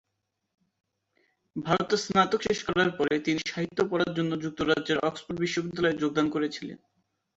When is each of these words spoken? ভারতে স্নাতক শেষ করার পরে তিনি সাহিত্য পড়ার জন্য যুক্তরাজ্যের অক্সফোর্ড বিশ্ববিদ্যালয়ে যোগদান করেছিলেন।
ভারতে 1.55 1.95
স্নাতক 1.97 2.39
শেষ 2.41 2.59
করার 2.63 2.89
পরে 2.97 3.13
তিনি 3.19 3.41
সাহিত্য 3.45 3.79
পড়ার 3.89 4.11
জন্য 4.13 4.31
যুক্তরাজ্যের 4.43 4.99
অক্সফোর্ড 4.99 5.37
বিশ্ববিদ্যালয়ে 5.39 5.99
যোগদান 6.01 6.27
করেছিলেন। 6.29 6.77